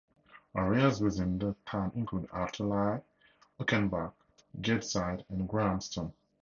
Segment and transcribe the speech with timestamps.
[0.57, 3.01] Areas within the town include, Arthurlie,
[3.59, 4.13] Auchenback,
[4.59, 6.11] Gateside and Grahamston.